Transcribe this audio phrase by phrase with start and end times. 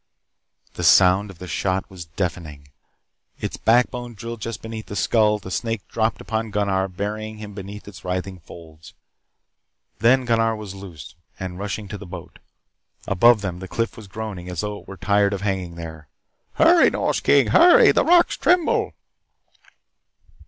[0.73, 2.69] The sound of the shot was deafening.
[3.39, 7.87] Its backbone drilled just beneath the skull, the snake dropped upon Gunnar, burying him beneath
[7.87, 8.95] its writhing folds.
[9.99, 12.39] Then Gunnar was loose, and running to the boat.
[13.05, 16.07] Above them the cliff was groaning as though it were tired of hanging there.
[16.53, 17.91] "Hurry, Nors King, hurry!
[17.91, 18.95] The rocks tremble."